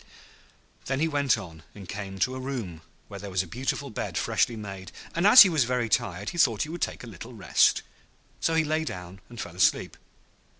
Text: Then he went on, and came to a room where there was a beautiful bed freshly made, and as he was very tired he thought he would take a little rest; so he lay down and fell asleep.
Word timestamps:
Then 0.85 0.99
he 0.99 1.07
went 1.07 1.37
on, 1.37 1.61
and 1.75 1.87
came 1.87 2.17
to 2.21 2.33
a 2.33 2.39
room 2.39 2.81
where 3.07 3.19
there 3.19 3.29
was 3.29 3.43
a 3.43 3.45
beautiful 3.47 3.91
bed 3.91 4.17
freshly 4.17 4.55
made, 4.55 4.91
and 5.13 5.27
as 5.27 5.43
he 5.43 5.47
was 5.49 5.65
very 5.65 5.89
tired 5.89 6.29
he 6.31 6.39
thought 6.39 6.63
he 6.63 6.69
would 6.69 6.81
take 6.81 7.03
a 7.03 7.07
little 7.07 7.35
rest; 7.35 7.83
so 8.39 8.55
he 8.55 8.63
lay 8.63 8.83
down 8.83 9.21
and 9.29 9.39
fell 9.39 9.55
asleep. 9.55 9.95